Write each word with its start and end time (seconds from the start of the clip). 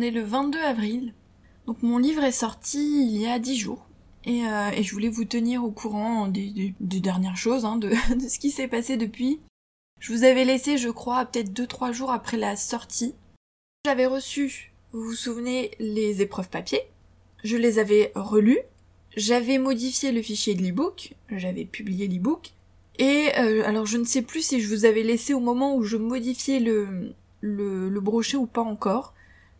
On 0.00 0.10
le 0.10 0.22
22 0.22 0.58
avril. 0.58 1.12
Donc 1.66 1.82
mon 1.82 1.98
livre 1.98 2.24
est 2.24 2.32
sorti 2.32 2.78
il 2.78 3.20
y 3.20 3.26
a 3.26 3.38
10 3.38 3.56
jours. 3.58 3.86
Et, 4.24 4.46
euh, 4.46 4.70
et 4.70 4.82
je 4.82 4.92
voulais 4.94 5.10
vous 5.10 5.26
tenir 5.26 5.62
au 5.62 5.70
courant 5.70 6.26
des, 6.26 6.74
dernières 6.80 7.36
choses, 7.36 7.66
hein, 7.66 7.76
de, 7.76 7.90
de 8.14 8.26
ce 8.26 8.38
qui 8.38 8.50
s'est 8.50 8.66
passé 8.66 8.96
depuis. 8.96 9.40
Je 9.98 10.14
vous 10.14 10.24
avais 10.24 10.46
laissé, 10.46 10.78
je 10.78 10.88
crois, 10.88 11.26
peut-être 11.26 11.52
2-3 11.52 11.92
jours 11.92 12.12
après 12.12 12.38
la 12.38 12.56
sortie. 12.56 13.14
J'avais 13.84 14.06
reçu, 14.06 14.72
vous 14.92 15.02
vous 15.02 15.12
souvenez, 15.12 15.72
les 15.78 16.22
épreuves 16.22 16.48
papier. 16.48 16.80
Je 17.44 17.58
les 17.58 17.78
avais 17.78 18.10
relues. 18.14 18.62
J'avais 19.18 19.58
modifié 19.58 20.12
le 20.12 20.22
fichier 20.22 20.54
de 20.54 20.62
l'ebook. 20.62 21.12
J'avais 21.30 21.66
publié 21.66 22.08
l'ebook. 22.08 22.52
Et 22.98 23.32
euh, 23.38 23.66
alors 23.66 23.84
je 23.84 23.98
ne 23.98 24.04
sais 24.04 24.22
plus 24.22 24.40
si 24.40 24.62
je 24.62 24.68
vous 24.74 24.86
avais 24.86 25.02
laissé 25.02 25.34
au 25.34 25.40
moment 25.40 25.76
où 25.76 25.82
je 25.82 25.98
modifiais 25.98 26.58
le, 26.58 27.12
le, 27.42 27.90
le 27.90 28.00
brochet 28.00 28.38
ou 28.38 28.46
pas 28.46 28.62
encore. 28.62 29.12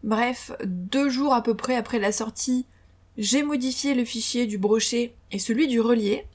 Bref, 0.02 0.52
deux 0.64 1.08
jours 1.08 1.34
à 1.34 1.42
peu 1.42 1.54
près 1.54 1.76
après 1.76 1.98
la 1.98 2.12
sortie, 2.12 2.66
j'ai 3.18 3.42
modifié 3.42 3.94
le 3.94 4.04
fichier 4.04 4.46
du 4.46 4.58
brochet 4.58 5.14
et 5.30 5.38
celui 5.38 5.68
du 5.68 5.80
relié. 5.80 6.26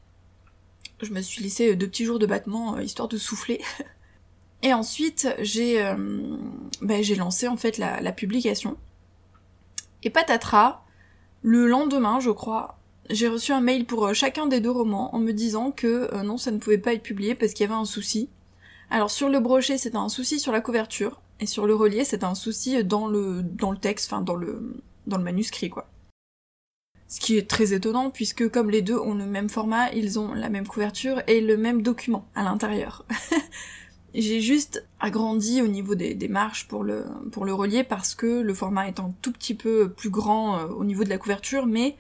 Je 1.01 1.11
me 1.11 1.21
suis 1.21 1.43
laissé 1.43 1.75
deux 1.75 1.88
petits 1.88 2.05
jours 2.05 2.19
de 2.19 2.25
battement 2.25 2.75
euh, 2.75 2.83
histoire 2.83 3.07
de 3.07 3.17
souffler. 3.17 3.61
et 4.61 4.73
ensuite, 4.73 5.27
j'ai 5.39 5.83
euh, 5.83 6.38
ben, 6.81 7.03
lancé 7.17 7.47
en 7.47 7.57
fait 7.57 7.77
la, 7.77 8.11
publication. 8.11 8.77
Et 10.03 10.09
patatras, 10.09 10.83
le 11.41 11.67
lendemain, 11.67 12.19
je 12.19 12.29
crois, 12.29 12.77
j'ai 13.09 13.27
reçu 13.27 13.52
un 13.52 13.61
mail 13.61 13.85
pour 13.85 14.07
euh, 14.07 14.13
chacun 14.13 14.47
des 14.47 14.59
deux 14.59 14.71
romans 14.71 15.13
en 15.16 15.19
me 15.19 15.31
disant 15.31 15.71
que 15.71 16.09
euh, 16.13 16.23
non, 16.23 16.38
ça 16.38 16.52
ne 16.52 16.57
pouvait 16.57 16.77
pas 16.77 16.93
être 16.93 17.03
publié 17.03 17.35
parce 17.35 17.53
qu'il 17.53 17.66
y 17.66 17.69
avait 17.69 17.79
un 17.79 17.85
souci. 17.85 18.29
Alors 18.89 19.11
sur 19.11 19.29
le 19.29 19.39
brochet, 19.39 19.77
c'était 19.77 19.97
un 19.97 20.09
souci 20.09 20.39
sur 20.39 20.52
la 20.52 20.61
couverture, 20.61 21.21
et 21.39 21.45
sur 21.45 21.67
le 21.67 21.75
relié, 21.75 22.05
c'était 22.05 22.25
un 22.25 22.35
souci 22.35 22.84
dans 22.84 23.08
le 23.08 23.44
dans 23.44 23.72
le 23.72 23.78
texte, 23.78 24.11
enfin 24.11 24.22
dans 24.22 24.36
le 24.36 24.75
dans 25.08 25.17
le 25.17 25.23
manuscrit 25.23 25.69
quoi. 25.69 25.89
Ce 27.08 27.19
qui 27.19 27.38
est 27.38 27.47
très 27.47 27.73
étonnant 27.73 28.09
puisque 28.09 28.50
comme 28.50 28.69
les 28.69 28.81
deux 28.81 28.97
ont 28.97 29.14
le 29.14 29.25
même 29.25 29.50
format, 29.50 29.91
ils 29.91 30.17
ont 30.17 30.33
la 30.33 30.50
même 30.50 30.67
couverture 30.67 31.22
et 31.28 31.41
le 31.41 31.58
même 31.58 31.81
document 31.81 32.28
à 32.36 32.44
l'intérieur. 32.44 33.06
J'ai 34.16 34.39
juste 34.39 34.88
agrandi 35.02 35.61
au 35.61 35.67
niveau 35.67 35.94
des, 35.94 36.13
des, 36.13 36.30
marges 36.30 36.67
pour 36.67 36.86
le, 36.86 37.03
pour 37.33 37.44
le 37.44 37.53
relier 37.53 37.83
parce 37.83 38.16
que 38.16 38.39
le 38.39 38.53
format 38.53 38.88
est 38.88 39.02
un 39.02 39.13
tout 39.22 39.33
petit 39.33 39.53
peu 39.53 39.89
plus 39.89 40.09
grand 40.09 40.58
euh, 40.58 40.67
au 40.67 40.86
niveau 40.86 41.03
de 41.03 41.09
la 41.09 41.17
couverture, 41.17 41.66
mais 41.66 41.97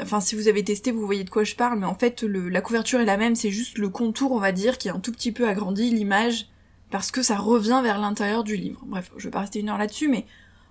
enfin 0.00 0.20
si 0.20 0.34
vous 0.34 0.48
avez 0.48 0.64
testé 0.64 0.90
vous 0.90 1.04
voyez 1.04 1.22
de 1.22 1.28
quoi 1.28 1.44
je 1.44 1.54
parle, 1.54 1.78
mais 1.78 1.86
en 1.86 1.94
fait 1.94 2.22
le, 2.22 2.48
la 2.48 2.62
couverture 2.62 3.00
est 3.00 3.04
la 3.04 3.18
même, 3.18 3.36
c'est 3.36 3.50
juste 3.50 3.76
le 3.76 3.90
contour 3.90 4.32
on 4.32 4.38
va 4.38 4.52
dire 4.52 4.78
qui 4.78 4.88
est 4.88 4.90
un 4.90 5.00
tout 5.00 5.12
petit 5.12 5.32
peu 5.32 5.46
agrandi, 5.46 5.90
l'image, 5.90 6.48
parce 6.90 7.10
que 7.10 7.22
ça 7.22 7.36
revient 7.36 7.80
vers 7.82 7.98
l'intérieur 7.98 8.44
du 8.44 8.56
livre. 8.56 8.82
Bref, 8.86 9.10
je 9.16 9.24
vais 9.24 9.30
pas 9.30 9.40
rester 9.40 9.60
une 9.60 9.68
heure 9.68 9.78
là-dessus, 9.78 10.08
mais 10.08 10.26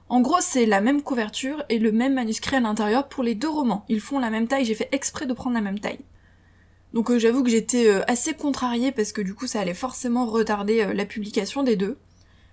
en 0.10 0.22
gros 0.22 0.42
c'est 0.42 0.66
la 0.66 0.82
même 0.82 1.02
couverture 1.02 1.64
et 1.70 1.80
le 1.80 1.92
même 1.92 2.14
manuscrit 2.14 2.58
à 2.58 2.60
l'intérieur 2.60 3.08
pour 3.08 3.24
les 3.24 3.36
deux 3.36 3.50
romans. 3.50 3.86
Ils 3.90 4.02
font 4.02 4.20
la 4.20 4.30
même 4.30 4.48
taille, 4.48 4.66
j'ai 4.66 4.76
fait 4.76 4.90
exprès 4.92 5.26
de 5.26 5.34
prendre 5.34 5.56
la 5.56 5.62
même 5.62 5.80
taille. 5.80 6.00
Donc 6.94 7.12
euh, 7.12 7.20
j'avoue 7.20 7.44
que 7.44 7.50
j'étais 7.50 7.88
euh, 7.88 8.02
assez 8.08 8.34
contrariée 8.34 8.92
parce 8.92 9.12
que 9.12 9.22
du 9.22 9.36
coup 9.36 9.48
ça 9.48 9.62
allait 9.62 9.74
forcément 9.74 10.26
retarder 10.26 10.82
euh, 10.82 10.94
la 10.94 11.06
publication 11.06 11.64
des 11.64 11.76
deux. 11.76 11.98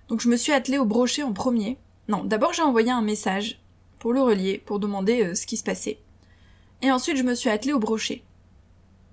Donc 0.09 0.21
je 0.21 0.29
me 0.29 0.37
suis 0.37 0.53
attelée 0.53 0.79
au 0.79 0.85
brochet 0.85 1.23
en 1.23 1.33
premier. 1.33 1.79
Non, 2.09 2.23
d'abord 2.23 2.53
j'ai 2.53 2.63
envoyé 2.63 2.91
un 2.91 3.03
message 3.03 3.61
pour 3.99 4.13
le 4.13 4.21
relier, 4.21 4.63
pour 4.65 4.79
demander 4.79 5.35
ce 5.35 5.47
qui 5.47 5.57
se 5.57 5.65
passait. 5.65 5.99
Et 6.83 6.93
ensuite 6.93 7.17
je 7.17 7.23
me 7.23 7.35
suis 7.35 7.49
attelée 7.49 7.73
au 7.73 7.79
brochet. 7.79 8.23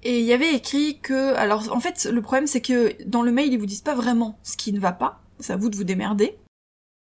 Et 0.04 0.20
il 0.20 0.26
y 0.26 0.34
avait 0.34 0.54
écrit 0.54 1.00
que... 1.00 1.34
Alors 1.36 1.74
en 1.74 1.80
fait 1.80 2.06
le 2.06 2.22
problème 2.22 2.48
c'est 2.48 2.62
que 2.62 2.96
dans 3.06 3.22
le 3.22 3.32
mail 3.32 3.52
ils 3.52 3.60
vous 3.60 3.66
disent 3.66 3.82
pas 3.82 3.96
vraiment 3.96 4.38
ce 4.44 4.58
qui 4.58 4.74
ne 4.74 4.80
va 4.80 4.92
pas, 4.92 5.22
c'est 5.40 5.54
à 5.54 5.58
vous 5.58 5.70
de 5.70 5.76
vous 5.76 5.86
démerder. 5.86 6.38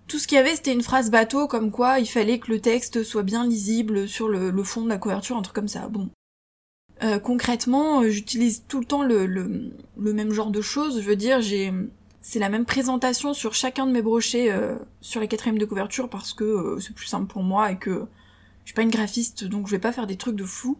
Tout 0.06 0.18
ce 0.18 0.26
qu'il 0.26 0.36
y 0.36 0.38
avait 0.38 0.54
c'était 0.54 0.72
une 0.72 0.82
phrase 0.82 1.10
bateau 1.10 1.48
comme 1.48 1.70
quoi 1.70 1.98
il 1.98 2.06
fallait 2.06 2.38
que 2.38 2.50
le 2.52 2.60
texte 2.60 3.02
soit 3.02 3.22
bien 3.22 3.46
lisible 3.46 4.06
sur 4.06 4.28
le, 4.28 4.62
fond 4.62 4.82
de 4.82 4.88
la 4.88 4.98
couverture, 4.98 5.36
un 5.36 5.42
truc 5.42 5.54
comme 5.54 5.68
ça. 5.68 5.88
Bon, 5.88 6.10
euh, 7.02 7.18
concrètement, 7.18 8.02
euh, 8.02 8.10
j'utilise 8.10 8.64
tout 8.68 8.80
le 8.80 8.84
temps 8.84 9.02
le, 9.02 9.24
le, 9.24 10.12
même 10.12 10.32
genre 10.32 10.50
de 10.50 10.60
choses. 10.60 11.00
Je 11.00 11.06
veux 11.06 11.16
dire, 11.16 11.40
j'ai 11.40 11.72
c'est 12.22 12.38
la 12.38 12.50
même 12.50 12.66
présentation 12.66 13.32
sur 13.32 13.54
chacun 13.54 13.86
de 13.86 13.92
mes 13.92 14.02
brochets 14.02 14.52
euh, 14.52 14.76
sur 15.00 15.20
la 15.20 15.26
quatrième 15.26 15.56
de 15.56 15.64
couverture 15.64 16.10
parce 16.10 16.34
que 16.34 16.76
c'est 16.78 16.94
plus 16.94 17.06
simple 17.06 17.32
pour 17.32 17.42
moi 17.42 17.72
et 17.72 17.78
que 17.78 18.04
je 18.64 18.66
suis 18.66 18.74
pas 18.74 18.82
une 18.82 18.90
graphiste 18.90 19.44
donc 19.44 19.66
je 19.66 19.70
vais 19.70 19.78
pas 19.78 19.92
faire 19.92 20.06
des 20.06 20.16
trucs 20.16 20.36
de 20.36 20.44
fou. 20.44 20.76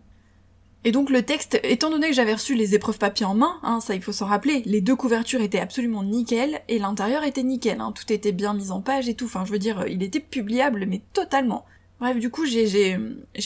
Et 0.85 0.93
donc 0.93 1.11
le 1.11 1.23
texte, 1.23 1.61
étant 1.63 1.91
donné 1.91 2.09
que 2.09 2.15
j'avais 2.15 2.33
reçu 2.33 2.55
les 2.55 2.75
épreuves 2.75 2.99
papier 2.99 3.27
en 3.27 3.35
main, 3.35 3.61
hein, 3.63 3.81
ça 3.81 3.95
il 3.95 4.03
faut 4.03 4.13
s'en 4.13 4.27
rappeler, 4.27 4.63
les 4.65 4.81
deux 4.81 4.97
couvertures 4.97 5.43
étaient 5.43 5.61
absolument 5.61 6.03
nickel 6.03 6.63
et 6.69 6.79
l'intérieur 6.79 7.23
était 7.23 7.43
nickel, 7.43 7.81
hein, 7.81 7.93
tout 7.93 8.11
était 8.11 8.33
bien 8.33 8.55
mis 8.55 8.71
en 8.71 8.81
page 8.81 9.09
et 9.09 9.15
tout. 9.15 9.27
Enfin, 9.27 9.45
je 9.45 9.53
veux 9.53 9.59
dire, 9.59 9.87
il 9.89 10.03
était 10.03 10.21
publiable 10.21 10.87
mais 10.87 11.03
totalement. 11.13 11.67
Bref, 12.01 12.19
du 12.19 12.31
coup, 12.31 12.47
j'ai, 12.47 12.99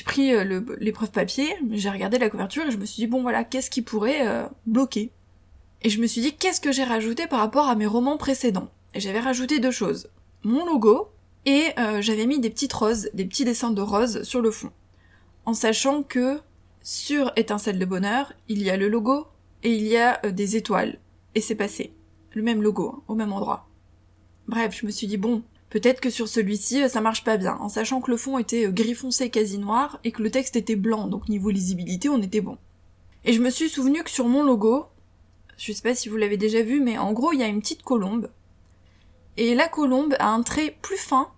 pris 0.05 0.33
euh, 0.33 0.61
l'épreuve 0.79 1.11
papier, 1.11 1.57
j'ai 1.73 1.91
regardé 1.91 2.19
la 2.19 2.31
couverture 2.31 2.65
et 2.65 2.71
je 2.71 2.77
me 2.77 2.87
suis 2.87 3.03
dit, 3.03 3.07
bon 3.09 3.21
voilà, 3.21 3.43
qu'est-ce 3.43 3.69
qui 3.69 3.83
pourrait 3.83 4.29
euh, 4.29 4.47
bloquer? 4.67 5.11
Et 5.83 5.91
je 5.91 6.01
me 6.01 6.07
suis 6.07 6.21
dit, 6.21 6.35
qu'est-ce 6.35 6.61
que 6.61 6.71
j'ai 6.71 6.85
rajouté 6.85 7.27
par 7.27 7.41
rapport 7.41 7.69
à 7.69 7.75
mes 7.75 7.87
romans 7.87 8.17
précédents? 8.17 8.69
J'avais 8.95 9.19
rajouté 9.19 9.59
deux 9.59 9.73
choses. 9.73 10.09
Mon 10.45 10.65
logo, 10.65 11.09
et 11.47 11.65
euh, 11.81 12.01
j'avais 12.01 12.27
mis 12.27 12.39
des 12.39 12.49
petites 12.49 12.73
roses, 12.73 13.11
des 13.13 13.25
petits 13.25 13.45
dessins 13.45 13.73
de 13.73 13.83
roses 13.83 14.23
sur 14.23 14.41
le 14.41 14.53
fond. 14.53 14.71
En 15.47 15.53
sachant 15.53 16.05
que 16.05 16.39
sur 16.85 17.33
Étincelle 17.35 17.81
de 17.81 17.85
Bonheur, 17.85 18.33
il 18.49 18.63
y 18.63 18.71
a 18.71 18.77
le 18.77 18.89
logo 18.89 19.27
et 19.65 19.75
il 19.75 19.89
y 19.89 19.97
a 19.97 20.21
euh, 20.25 20.31
des 20.31 20.55
étoiles. 20.55 21.01
Et 21.35 21.41
c'est 21.41 21.57
passé. 21.57 21.93
Le 22.35 22.43
même 22.43 22.63
logo, 22.63 22.93
hein, 22.95 23.03
au 23.09 23.17
même 23.17 23.33
endroit. 23.33 23.69
Bref, 24.47 24.79
je 24.79 24.87
me 24.87 24.93
suis 24.93 25.09
dit, 25.09 25.17
bon, 25.17 25.43
Peut-être 25.75 26.01
que 26.01 26.09
sur 26.09 26.29
celui-ci, 26.29 26.85
euh, 26.85 26.89
ça 26.89 27.01
marche 27.01 27.25
pas 27.25 27.37
bien, 27.37 27.57
en 27.57 27.69
sachant 27.69 28.01
que 28.01 28.13
le 28.13 28.17
fond 28.17 28.39
était 28.39 28.67
euh, 28.67 28.71
gris 28.71 28.95
foncé 28.95 29.29
quasi 29.29 29.59
noir 29.59 29.99
et 30.05 30.13
que 30.13 30.23
le 30.23 30.31
texte 30.31 30.55
était 30.55 30.77
blanc, 30.77 31.09
donc 31.09 31.29
niveau 31.29 31.51
lisibilité, 31.51 32.09
on 32.09 32.23
était 32.23 32.41
bon. 32.41 32.59
Et 33.25 33.33
je 33.33 33.41
me 33.41 33.51
suis 33.51 33.69
souvenu 33.69 34.05
que 34.05 34.11
sur 34.11 34.29
mon 34.29 34.45
logo, 34.45 34.87
je 35.57 35.73
sais 35.73 35.83
pas 35.83 35.97
si 35.97 36.09
vous 36.09 36.17
l'avez 36.17 36.37
déjà 36.37 36.63
vu, 36.63 36.81
mais 36.81 36.97
en 36.97 37.13
gros, 37.13 37.33
il 37.33 37.41
y 37.41 37.43
a 37.43 37.49
une 37.49 37.61
petite 37.61 37.83
colombe. 37.83 38.31
Et 39.37 39.57
la 39.57 39.67
colombe 39.67 40.15
a 40.21 40.29
un 40.29 40.45
trait 40.45 40.77
plus 40.81 40.97
fin 40.97 41.33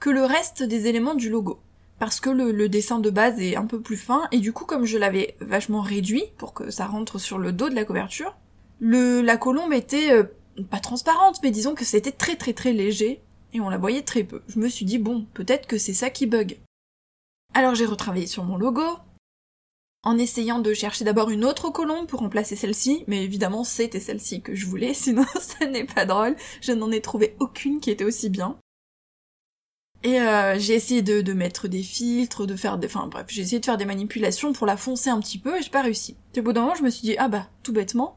que 0.00 0.08
le 0.08 0.24
reste 0.24 0.62
des 0.62 0.86
éléments 0.86 1.14
du 1.14 1.28
logo. 1.28 1.60
Parce 2.02 2.18
que 2.18 2.30
le, 2.30 2.68
dessin 2.68 2.98
de 2.98 3.10
base 3.10 3.38
est 3.38 3.54
un 3.54 3.64
peu 3.64 3.80
plus 3.80 3.96
fin, 3.96 4.26
et 4.32 4.40
du 4.40 4.52
coup, 4.52 4.64
comme 4.64 4.84
je 4.84 4.98
l'avais 4.98 5.36
vachement 5.38 5.82
réduit 5.82 6.24
pour 6.36 6.52
que 6.52 6.68
ça 6.68 6.86
rentre 6.86 7.20
sur 7.20 7.38
le 7.38 7.52
dos 7.52 7.68
de 7.68 7.76
la 7.76 7.84
couverture, 7.84 8.36
la 8.80 9.36
colombe 9.36 9.72
était 9.72 10.10
euh, 10.10 10.24
pas 10.68 10.80
transparente, 10.80 11.38
mais 11.44 11.52
disons 11.52 11.76
que 11.76 11.84
c'était 11.84 12.10
très 12.10 12.34
très 12.34 12.54
très 12.54 12.72
léger, 12.72 13.22
et 13.52 13.60
on 13.60 13.68
la 13.68 13.78
voyait 13.78 14.02
très 14.02 14.24
peu. 14.24 14.42
Je 14.48 14.58
me 14.58 14.68
suis 14.68 14.84
dit, 14.84 14.98
bon, 14.98 15.28
peut-être 15.32 15.68
que 15.68 15.78
c'est 15.78 15.94
ça 15.94 16.10
qui 16.10 16.26
bug. 16.26 16.58
Alors 17.54 17.76
j'ai 17.76 17.86
retravaillé 17.86 18.26
sur 18.26 18.42
mon 18.42 18.56
logo, 18.56 18.82
en 20.02 20.18
essayant 20.18 20.58
de 20.58 20.74
chercher 20.74 21.04
d'abord 21.04 21.30
une 21.30 21.44
autre 21.44 21.70
colombe 21.70 22.08
pour 22.08 22.18
remplacer 22.18 22.56
celle-ci, 22.56 23.04
mais 23.06 23.22
évidemment 23.22 23.62
c'était 23.62 24.00
celle-ci 24.00 24.42
que 24.42 24.56
je 24.56 24.66
voulais, 24.66 24.92
sinon 24.94 25.24
ça 25.38 25.66
n'est 25.66 25.86
pas 25.86 26.04
drôle, 26.04 26.34
je 26.62 26.72
n'en 26.72 26.90
ai 26.90 27.00
trouvé 27.00 27.36
aucune 27.38 27.78
qui 27.78 27.92
était 27.92 28.02
aussi 28.02 28.28
bien. 28.28 28.58
Et 30.04 30.20
euh, 30.20 30.58
j'ai 30.58 30.74
essayé 30.74 31.02
de, 31.02 31.32
mettre 31.32 31.68
des 31.68 31.82
filtres, 31.82 32.46
de 32.46 32.56
faire 32.56 32.76
des... 32.76 32.88
Enfin 32.88 33.06
bref, 33.06 33.26
j'ai 33.28 33.42
essayé 33.42 33.60
de 33.60 33.64
faire 33.64 33.76
des 33.76 33.84
manipulations 33.84 34.52
pour 34.52 34.66
la 34.66 34.76
foncer 34.76 35.10
un 35.10 35.20
petit 35.20 35.38
peu 35.38 35.58
et 35.58 35.62
j'ai 35.62 35.70
pas 35.70 35.82
réussi. 35.82 36.16
Au 36.36 36.42
bout 36.42 36.52
d'un 36.52 36.62
moment 36.62 36.74
je 36.74 36.82
me 36.82 36.90
suis 36.90 37.02
dit, 37.02 37.16
ah 37.18 37.28
bah, 37.28 37.48
tout 37.62 37.72
bêtement, 37.72 38.16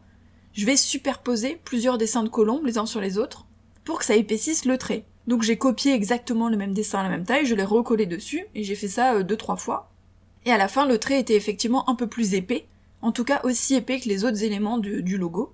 je 0.53 0.66
vais 0.66 0.78
superposer 0.78 1.59
plusieurs 1.63 1.97
dessins 1.97 2.23
de 2.23 2.29
colombes 2.29 2.66
les 2.66 2.78
uns 2.78 2.85
sur 2.85 3.01
les 3.01 3.18
autres, 3.18 3.46
pour 3.84 4.00
que 4.00 4.06
ça 4.06 4.16
épaississe 4.16 4.66
le 4.66 4.78
trait. 4.78 5.06
Donc 5.28 5.44
j'ai 5.44 5.57
copié 5.57 5.94
exactement 5.94 6.50
le 6.50 6.57
même 6.57 6.73
dessin 6.73 7.00
à 7.00 7.03
la 7.03 7.09
même 7.09 7.25
taille, 7.25 7.46
je 7.46 7.56
l'ai 7.56 7.63
recollé 7.63 8.06
dessus, 8.06 8.46
et 8.56 8.63
j'ai 8.63 8.75
fait 8.75 8.88
ça 8.88 9.16
euh, 9.16 9.23
deux 9.23 9.38
trois 9.38 9.57
fois. 9.57 9.91
Et 10.46 10.52
à 10.52 10.57
la 10.57 10.67
fin, 10.67 10.88
le 10.88 10.97
trait 10.97 11.19
était 11.19 11.35
effectivement 11.35 11.90
un 11.90 11.96
peu 11.96 12.07
plus 12.07 12.34
épais, 12.34 12.67
en 13.02 13.12
tout 13.12 13.23
cas 13.23 13.41
aussi 13.44 13.75
épais 13.75 14.00
que 14.00 14.09
les 14.09 14.25
autres 14.25 14.44
éléments 14.44 14.78
du, 14.78 15.17
logo. 15.17 15.53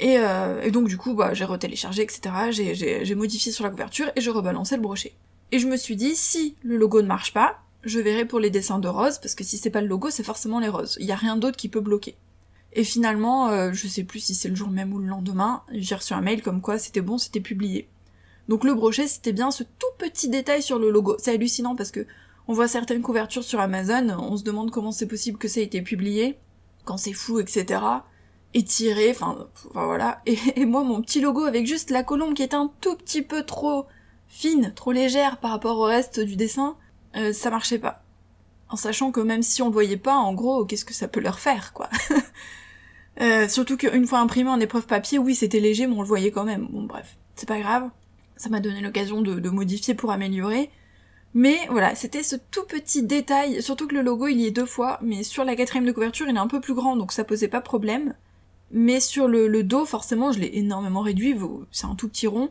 Et, 0.00 0.16
euh, 0.18 0.70
donc 0.70 0.88
du 0.88 0.96
coup, 0.96 1.14
bah, 1.14 1.34
j'ai 1.34 1.44
retéléchargé, 1.44 2.02
etc. 2.02 2.20
J'ai 2.50 3.14
modifié 3.14 3.52
sur 3.52 3.64
la 3.64 3.70
couverture 3.70 4.10
et 4.16 4.20
je 4.20 4.30
rebalançais 4.30 4.76
le 4.76 4.82
brochet. 4.82 5.12
Et 5.52 5.58
je 5.58 5.66
me 5.66 5.76
suis 5.76 5.96
dit, 5.96 6.14
si 6.14 6.56
le 6.62 6.76
logo 6.76 7.02
ne 7.02 7.06
marche 7.06 7.32
pas, 7.32 7.62
je 7.84 8.00
verrai 8.00 8.24
pour 8.24 8.40
les 8.40 8.50
dessins 8.50 8.78
de 8.78 8.88
roses, 8.88 9.18
parce 9.18 9.34
que 9.34 9.44
si 9.44 9.56
c'est 9.56 9.70
pas 9.70 9.80
le 9.80 9.86
logo, 9.86 10.10
c'est 10.10 10.22
forcément 10.22 10.60
les 10.60 10.68
roses. 10.68 10.96
Il 11.00 11.06
y 11.06 11.12
a 11.12 11.16
rien 11.16 11.36
d'autre 11.36 11.56
qui 11.56 11.68
peut 11.68 11.80
bloquer. 11.80 12.16
Et 12.72 12.84
finalement, 12.84 13.48
euh, 13.48 13.72
je 13.72 13.88
sais 13.88 14.04
plus 14.04 14.20
si 14.20 14.34
c'est 14.34 14.48
le 14.48 14.54
jour 14.54 14.68
même 14.68 14.92
ou 14.92 14.98
le 14.98 15.06
lendemain, 15.06 15.62
j'ai 15.72 15.94
reçu 15.94 16.12
un 16.12 16.20
mail 16.20 16.42
comme 16.42 16.60
quoi 16.60 16.78
c'était 16.78 17.00
bon, 17.00 17.16
c'était 17.16 17.40
publié. 17.40 17.88
Donc 18.48 18.64
le 18.64 18.74
brochet, 18.74 19.08
c'était 19.08 19.32
bien 19.32 19.50
ce 19.50 19.62
tout 19.62 19.86
petit 19.98 20.28
détail 20.28 20.62
sur 20.62 20.78
le 20.78 20.90
logo. 20.90 21.16
C'est 21.18 21.32
hallucinant 21.32 21.76
parce 21.76 21.90
que 21.90 22.06
on 22.46 22.54
voit 22.54 22.68
certaines 22.68 23.02
couvertures 23.02 23.44
sur 23.44 23.60
Amazon, 23.60 24.08
on 24.18 24.36
se 24.36 24.42
demande 24.42 24.70
comment 24.70 24.92
c'est 24.92 25.06
possible 25.06 25.38
que 25.38 25.48
ça 25.48 25.60
ait 25.60 25.64
été 25.64 25.82
publié, 25.82 26.38
quand 26.84 26.96
c'est 26.96 27.12
flou, 27.12 27.40
etc. 27.40 27.82
Étiré, 28.54 29.10
enfin, 29.10 29.48
enfin 29.68 29.84
voilà. 29.84 30.22
Et, 30.26 30.64
moi, 30.64 30.82
mon 30.82 31.02
petit 31.02 31.20
logo 31.20 31.44
avec 31.44 31.66
juste 31.66 31.90
la 31.90 32.02
colombe 32.02 32.34
qui 32.34 32.42
est 32.42 32.54
un 32.54 32.72
tout 32.80 32.96
petit 32.96 33.20
peu 33.20 33.42
trop 33.44 33.86
fine, 34.28 34.72
trop 34.74 34.92
légère 34.92 35.38
par 35.38 35.50
rapport 35.50 35.78
au 35.78 35.84
reste 35.84 36.20
du 36.20 36.36
dessin, 36.36 36.76
euh, 37.16 37.32
ça 37.32 37.50
marchait 37.50 37.78
pas. 37.78 38.02
En 38.68 38.76
sachant 38.76 39.10
que 39.10 39.20
même 39.20 39.42
si 39.42 39.62
on 39.62 39.66
le 39.66 39.72
voyait 39.72 39.96
pas, 39.96 40.16
en 40.16 40.34
gros, 40.34 40.64
qu'est-ce 40.64 40.84
que 40.84 40.94
ça 40.94 41.08
peut 41.08 41.20
leur 41.20 41.38
faire, 41.38 41.72
quoi? 41.72 41.88
euh, 43.20 43.48
surtout 43.48 43.76
qu'une 43.76 44.06
fois 44.06 44.20
imprimé 44.20 44.50
en 44.50 44.60
épreuve 44.60 44.86
papier, 44.86 45.18
oui, 45.18 45.34
c'était 45.34 45.60
léger, 45.60 45.86
mais 45.86 45.94
on 45.94 46.02
le 46.02 46.08
voyait 46.08 46.30
quand 46.30 46.44
même. 46.44 46.68
Bon, 46.70 46.82
bref, 46.82 47.16
c'est 47.34 47.48
pas 47.48 47.58
grave 47.58 47.90
ça 48.38 48.48
m'a 48.48 48.60
donné 48.60 48.80
l'occasion 48.80 49.20
de, 49.20 49.38
de, 49.40 49.50
modifier 49.50 49.94
pour 49.94 50.10
améliorer. 50.10 50.70
Mais 51.34 51.58
voilà, 51.68 51.94
c'était 51.94 52.22
ce 52.22 52.36
tout 52.36 52.64
petit 52.64 53.02
détail, 53.02 53.62
surtout 53.62 53.86
que 53.86 53.94
le 53.94 54.00
logo 54.00 54.28
il 54.28 54.40
y 54.40 54.46
est 54.46 54.50
deux 54.50 54.64
fois, 54.64 54.98
mais 55.02 55.22
sur 55.22 55.44
la 55.44 55.56
quatrième 55.56 55.84
de 55.84 55.92
couverture 55.92 56.26
il 56.28 56.34
est 56.34 56.38
un 56.38 56.46
peu 56.46 56.60
plus 56.60 56.74
grand, 56.74 56.96
donc 56.96 57.12
ça 57.12 57.24
posait 57.24 57.48
pas 57.48 57.60
problème. 57.60 58.14
Mais 58.70 59.00
sur 59.00 59.28
le, 59.28 59.62
dos, 59.62 59.84
forcément, 59.84 60.32
je 60.32 60.40
l'ai 60.40 60.50
énormément 60.54 61.00
réduit, 61.00 61.36
c'est 61.70 61.86
un 61.86 61.94
tout 61.94 62.08
petit 62.08 62.26
rond, 62.26 62.50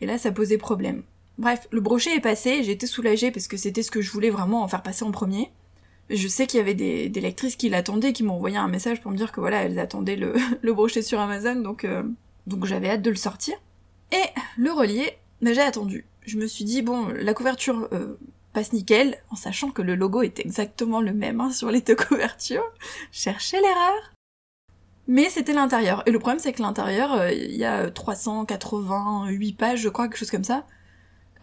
et 0.00 0.06
là 0.06 0.16
ça 0.16 0.32
posait 0.32 0.56
problème. 0.56 1.02
Bref, 1.38 1.66
le 1.72 1.80
brochet 1.80 2.16
est 2.16 2.20
passé, 2.20 2.62
j'ai 2.62 2.72
été 2.72 2.86
soulagée 2.86 3.30
parce 3.30 3.48
que 3.48 3.56
c'était 3.56 3.82
ce 3.82 3.90
que 3.90 4.00
je 4.00 4.10
voulais 4.10 4.30
vraiment 4.30 4.62
en 4.62 4.68
faire 4.68 4.82
passer 4.82 5.04
en 5.04 5.10
premier. 5.10 5.50
Je 6.10 6.28
sais 6.28 6.46
qu'il 6.46 6.58
y 6.58 6.60
avait 6.60 6.74
des, 6.74 7.08
lectrices 7.08 7.56
qui 7.56 7.68
l'attendaient, 7.68 8.12
qui 8.12 8.22
m'ont 8.22 8.34
envoyé 8.34 8.56
un 8.56 8.68
message 8.68 9.00
pour 9.00 9.10
me 9.10 9.16
dire 9.16 9.32
que 9.32 9.40
voilà, 9.40 9.62
elles 9.62 9.78
attendaient 9.78 10.16
le, 10.62 10.72
brochet 10.72 11.02
sur 11.02 11.18
Amazon, 11.18 11.56
donc, 11.56 11.84
euh, 11.84 12.02
donc 12.46 12.66
j'avais 12.66 12.90
hâte 12.90 13.02
de 13.02 13.10
le 13.10 13.16
sortir. 13.16 13.56
Et 14.12 14.24
le 14.56 14.70
relier, 14.70 15.18
ben, 15.40 15.54
j'ai 15.54 15.62
attendu. 15.62 16.06
Je 16.22 16.38
me 16.38 16.46
suis 16.46 16.64
dit, 16.64 16.82
bon, 16.82 17.08
la 17.08 17.34
couverture 17.34 17.88
euh, 17.92 18.18
passe 18.52 18.72
nickel, 18.72 19.16
en 19.30 19.36
sachant 19.36 19.70
que 19.70 19.82
le 19.82 19.94
logo 19.94 20.22
est 20.22 20.38
exactement 20.40 21.00
le 21.00 21.12
même 21.12 21.40
hein, 21.40 21.50
sur 21.50 21.70
les 21.70 21.80
deux 21.80 21.96
couvertures. 22.08 22.70
Cherchez 23.10 23.60
l'erreur. 23.60 24.12
Mais 25.06 25.28
c'était 25.28 25.52
l'intérieur. 25.52 26.02
Et 26.06 26.10
le 26.10 26.18
problème, 26.18 26.38
c'est 26.38 26.52
que 26.52 26.62
l'intérieur, 26.62 27.12
euh, 27.12 27.32
il 27.32 27.56
y 27.56 27.64
a 27.64 27.90
388 27.90 29.52
pages, 29.54 29.80
je 29.80 29.88
crois, 29.88 30.06
quelque 30.06 30.18
chose 30.18 30.30
comme 30.30 30.44
ça. 30.44 30.66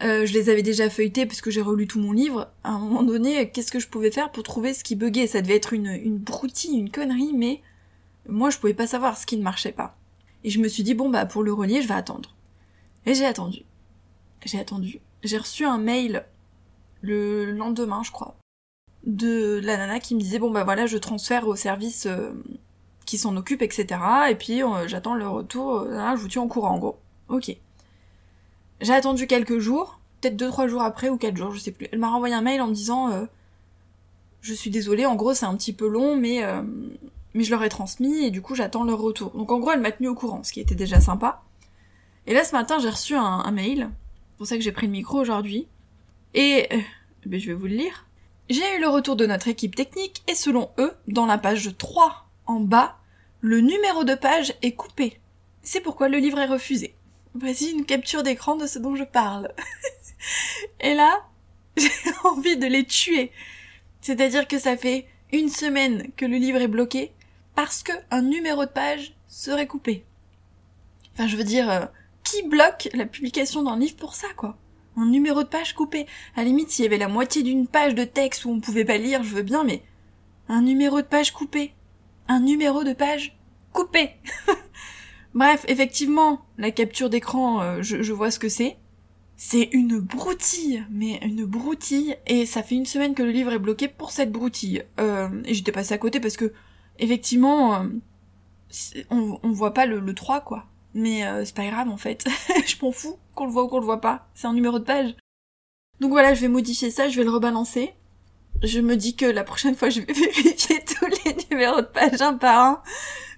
Euh, 0.02 0.26
je 0.26 0.32
les 0.32 0.48
avais 0.48 0.62
déjà 0.62 0.90
feuilletées 0.90 1.26
parce 1.26 1.40
que 1.40 1.50
j'ai 1.50 1.60
relu 1.60 1.86
tout 1.86 2.00
mon 2.00 2.12
livre. 2.12 2.50
À 2.64 2.70
un 2.70 2.78
moment 2.78 3.02
donné, 3.02 3.50
qu'est-ce 3.50 3.70
que 3.70 3.78
je 3.78 3.88
pouvais 3.88 4.10
faire 4.10 4.32
pour 4.32 4.42
trouver 4.42 4.74
ce 4.74 4.82
qui 4.82 4.96
buguait? 4.96 5.26
Ça 5.26 5.42
devait 5.42 5.56
être 5.56 5.72
une, 5.72 6.18
broutille, 6.18 6.78
une 6.78 6.90
connerie, 6.90 7.32
mais 7.34 7.62
moi 8.28 8.50
je 8.50 8.58
pouvais 8.58 8.74
pas 8.74 8.86
savoir 8.86 9.16
ce 9.16 9.26
qui 9.26 9.36
ne 9.36 9.42
marchait 9.42 9.72
pas. 9.72 9.96
Et 10.44 10.50
je 10.50 10.58
me 10.58 10.68
suis 10.68 10.82
dit, 10.82 10.94
bon 10.94 11.08
bah 11.08 11.26
pour 11.26 11.42
le 11.42 11.52
relier, 11.52 11.82
je 11.82 11.88
vais 11.88 11.94
attendre. 11.94 12.34
Et 13.06 13.14
j'ai 13.14 13.26
attendu. 13.26 13.62
J'ai 14.44 14.58
attendu. 14.58 15.00
J'ai 15.22 15.38
reçu 15.38 15.64
un 15.64 15.78
mail 15.78 16.24
le 17.00 17.52
lendemain, 17.52 18.02
je 18.02 18.10
crois, 18.10 18.36
de 19.04 19.60
la 19.62 19.76
nana 19.76 20.00
qui 20.00 20.16
me 20.16 20.20
disait, 20.20 20.40
bon 20.40 20.50
bah 20.50 20.64
voilà, 20.64 20.86
je 20.86 20.98
transfère 20.98 21.46
au 21.46 21.54
service 21.54 22.06
euh, 22.06 22.32
qui 23.06 23.18
s'en 23.18 23.36
occupe, 23.36 23.62
etc. 23.62 24.00
Et 24.30 24.34
puis 24.34 24.64
euh, 24.64 24.88
j'attends 24.88 25.14
le 25.14 25.28
retour, 25.28 25.84
je 25.84 26.20
vous 26.20 26.28
tiens 26.28 26.42
au 26.42 26.48
courant 26.48 26.74
en 26.74 26.78
gros. 26.78 26.98
Ok. 27.28 27.56
J'ai 28.82 28.92
attendu 28.92 29.28
quelques 29.28 29.60
jours, 29.60 30.00
peut-être 30.20 30.36
deux 30.36 30.48
trois 30.48 30.66
jours 30.66 30.82
après 30.82 31.08
ou 31.08 31.16
quatre 31.16 31.36
jours, 31.36 31.52
je 31.52 31.60
sais 31.60 31.70
plus. 31.70 31.86
Elle 31.92 32.00
m'a 32.00 32.10
renvoyé 32.10 32.34
un 32.34 32.42
mail 32.42 32.60
en 32.60 32.66
me 32.66 32.74
disant 32.74 33.12
euh, 33.12 33.26
je 34.40 34.52
suis 34.52 34.70
désolée, 34.70 35.06
en 35.06 35.14
gros 35.14 35.34
c'est 35.34 35.46
un 35.46 35.56
petit 35.56 35.72
peu 35.72 35.86
long, 35.86 36.16
mais 36.16 36.42
euh, 36.42 36.62
mais 37.32 37.44
je 37.44 37.50
leur 37.52 37.62
ai 37.62 37.68
transmis 37.68 38.24
et 38.24 38.32
du 38.32 38.42
coup 38.42 38.56
j'attends 38.56 38.82
leur 38.82 38.98
retour. 38.98 39.30
Donc 39.30 39.52
en 39.52 39.60
gros 39.60 39.70
elle 39.70 39.80
m'a 39.80 39.92
tenu 39.92 40.08
au 40.08 40.16
courant, 40.16 40.42
ce 40.42 40.52
qui 40.52 40.60
était 40.60 40.74
déjà 40.74 41.00
sympa. 41.00 41.44
Et 42.26 42.34
là 42.34 42.42
ce 42.42 42.52
matin 42.56 42.80
j'ai 42.80 42.88
reçu 42.88 43.14
un, 43.14 43.48
mail, 43.52 43.88
c'est 44.32 44.36
pour 44.38 44.46
ça 44.48 44.56
que 44.56 44.62
j'ai 44.62 44.72
pris 44.72 44.86
le 44.86 44.92
micro 44.92 45.20
aujourd'hui, 45.20 45.68
et 46.34 46.66
euh, 46.72 46.78
ben, 47.26 47.38
je 47.38 47.46
vais 47.46 47.54
vous 47.54 47.66
le 47.66 47.76
lire. 47.76 48.06
J'ai 48.50 48.76
eu 48.76 48.80
le 48.80 48.88
retour 48.88 49.14
de 49.14 49.26
notre 49.26 49.46
équipe 49.46 49.76
technique 49.76 50.24
et 50.26 50.34
selon 50.34 50.70
eux, 50.78 50.92
dans 51.06 51.26
la 51.26 51.38
page 51.38 51.70
3 51.78 52.26
en 52.46 52.58
bas, 52.58 52.96
le 53.40 53.60
numéro 53.60 54.02
de 54.02 54.16
page 54.16 54.54
est 54.62 54.72
coupé. 54.72 55.20
C'est 55.62 55.80
pourquoi 55.80 56.08
le 56.08 56.18
livre 56.18 56.40
est 56.40 56.46
refusé. 56.46 56.96
Voici 57.34 57.70
une 57.70 57.86
capture 57.86 58.22
d'écran 58.22 58.56
de 58.56 58.66
ce 58.66 58.78
dont 58.78 58.94
je 58.94 59.04
parle. 59.04 59.52
Et 60.80 60.94
là, 60.94 61.26
j'ai 61.76 61.90
envie 62.24 62.56
de 62.56 62.66
les 62.66 62.84
tuer. 62.84 63.32
C'est-à-dire 64.00 64.46
que 64.46 64.58
ça 64.58 64.76
fait 64.76 65.06
une 65.32 65.48
semaine 65.48 66.10
que 66.16 66.26
le 66.26 66.36
livre 66.36 66.60
est 66.60 66.68
bloqué 66.68 67.12
parce 67.54 67.82
que 67.82 67.92
un 68.10 68.22
numéro 68.22 68.64
de 68.64 68.70
page 68.70 69.14
serait 69.28 69.66
coupé. 69.66 70.04
Enfin, 71.14 71.26
je 71.26 71.36
veux 71.36 71.44
dire, 71.44 71.70
euh, 71.70 71.86
qui 72.24 72.42
bloque 72.42 72.88
la 72.94 73.06
publication 73.06 73.62
d'un 73.62 73.78
livre 73.78 73.96
pour 73.96 74.14
ça, 74.14 74.28
quoi? 74.36 74.58
Un 74.96 75.06
numéro 75.06 75.42
de 75.42 75.48
page 75.48 75.74
coupé. 75.74 76.06
À 76.36 76.40
la 76.40 76.44
limite, 76.44 76.70
s'il 76.70 76.84
y 76.84 76.88
avait 76.88 76.98
la 76.98 77.08
moitié 77.08 77.42
d'une 77.42 77.66
page 77.66 77.94
de 77.94 78.04
texte 78.04 78.44
où 78.44 78.50
on 78.50 78.60
pouvait 78.60 78.84
pas 78.84 78.98
lire, 78.98 79.22
je 79.22 79.34
veux 79.34 79.42
bien, 79.42 79.64
mais 79.64 79.82
un 80.48 80.62
numéro 80.62 81.00
de 81.00 81.06
page 81.06 81.32
coupé. 81.32 81.72
Un 82.28 82.40
numéro 82.40 82.84
de 82.84 82.92
page 82.92 83.38
coupé. 83.72 84.10
Bref, 85.34 85.64
effectivement, 85.68 86.44
la 86.58 86.70
capture 86.70 87.08
d'écran, 87.08 87.62
euh, 87.62 87.78
je, 87.82 88.12
vois 88.12 88.30
ce 88.30 88.38
que 88.38 88.48
c'est. 88.48 88.76
C'est 89.36 89.70
une 89.72 89.98
broutille, 89.98 90.84
mais 90.90 91.18
une 91.22 91.44
broutille, 91.44 92.16
et 92.26 92.46
ça 92.46 92.62
fait 92.62 92.74
une 92.74 92.86
semaine 92.86 93.14
que 93.14 93.22
le 93.22 93.30
livre 93.30 93.52
est 93.52 93.58
bloqué 93.58 93.88
pour 93.88 94.10
cette 94.10 94.30
broutille. 94.30 94.84
Euh, 95.00 95.28
et 95.44 95.54
j'étais 95.54 95.72
passée 95.72 95.94
à 95.94 95.98
côté 95.98 96.20
parce 96.20 96.36
que, 96.36 96.52
effectivement, 96.98 97.74
euh, 97.74 97.88
on, 99.10 99.38
on, 99.42 99.52
voit 99.52 99.74
pas 99.74 99.86
le, 99.86 100.00
le 100.00 100.14
3, 100.14 100.42
quoi. 100.42 100.66
Mais 100.94 101.22
c'est 101.46 101.54
pas 101.54 101.66
grave, 101.66 101.88
en 101.88 101.96
fait. 101.96 102.26
je 102.66 102.76
m'en 102.82 102.92
fous 102.92 103.16
qu'on 103.34 103.46
le 103.46 103.52
voit 103.52 103.64
ou 103.64 103.68
qu'on 103.68 103.80
le 103.80 103.86
voit 103.86 104.02
pas. 104.02 104.28
C'est 104.34 104.46
un 104.46 104.52
numéro 104.52 104.78
de 104.78 104.84
page. 104.84 105.14
Donc 106.00 106.10
voilà, 106.10 106.34
je 106.34 106.40
vais 106.42 106.48
modifier 106.48 106.90
ça, 106.90 107.08
je 107.08 107.16
vais 107.16 107.24
le 107.24 107.30
rebalancer. 107.30 107.94
Je 108.62 108.80
me 108.80 108.96
dis 108.96 109.16
que 109.16 109.24
la 109.24 109.44
prochaine 109.44 109.74
fois, 109.74 109.88
je 109.88 110.02
vais 110.02 110.12
vérifier 110.12 110.84
tous 110.84 111.06
les 111.24 111.36
numéros 111.50 111.80
de 111.80 111.86
page 111.86 112.20
un 112.20 112.34
par 112.34 112.58
un 112.58 112.82